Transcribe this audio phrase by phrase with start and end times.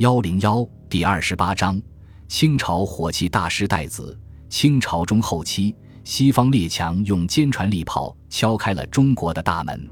[0.00, 1.78] 幺零幺第二十八章：
[2.26, 4.18] 清朝火器大师戴子。
[4.48, 9.90] 清朝中后期，西方列强用坚船利炮敲开了中国的大门。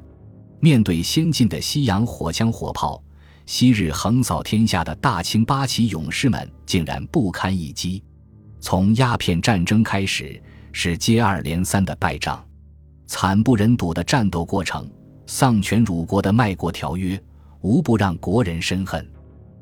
[0.61, 3.05] 面对先进的西洋火枪火炮，
[3.45, 8.03] 昔日横扫天下的大清八旗勇士们竟然不堪一击。
[8.61, 12.43] 从鸦片战争开始，是接二连三的败仗，
[13.07, 14.91] 惨不忍睹的战斗过程，
[15.27, 17.23] 丧权辱国的卖国条约，
[17.61, 19.07] 无不让国人深恨。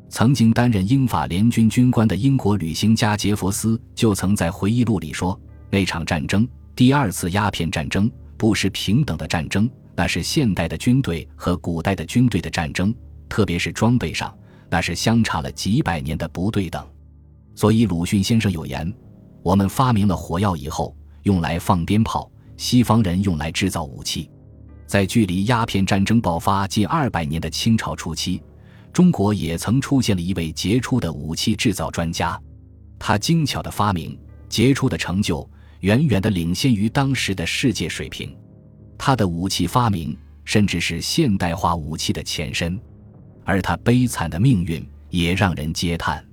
[0.08, 5.38] 曾经担任英法联军军官的英国旅行家杰佛斯就曾在回忆录里说
[5.68, 12.94] ：“那场战争，第二次鸦片战争，不是平等的战争，那是现代的军队和古代的军队的战争，
[13.28, 14.32] 特别是装备上，
[14.70, 16.86] 那是相差了几百年的不对等。”
[17.56, 18.90] 所以鲁迅先生有言
[19.42, 24.30] ：“我们发明了火药以后，用来放鞭炮，西方人用来制造武器。”
[24.86, 28.40] 在距离鸦片战争爆发近二百年的清朝初期。
[28.96, 32.40] 中国也曾出现了一位杰出的武器制造专家，
[32.98, 35.46] 他精巧的发明、杰出的成就，
[35.80, 38.34] 远远的领先于当时的世界水平。
[38.96, 42.80] 他的武器发明甚至是现代化武器的前身，
[43.44, 46.26] 而他悲惨的命运也让人嗟叹。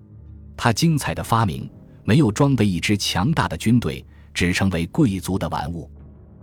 [0.55, 1.69] 他精彩的发明
[2.05, 5.91] 没有装备一支强大的军队，只成为贵族的玩物。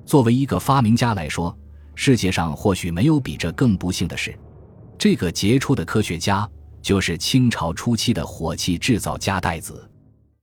[0.04, 1.58] 作为一个发明家来说，
[1.94, 4.38] 世界上或许没有比这更不幸的事。
[5.00, 6.46] 这个杰出的科学家，
[6.82, 9.90] 就是清朝初期的火器制造家戴子。